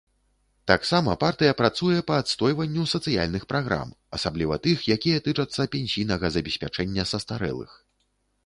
[0.69, 7.79] Таксама партыя працуе па адстойванню сацыяльных праграм, асабліва тых, якія тычацца пенсійнага забеспячэння састарэлых.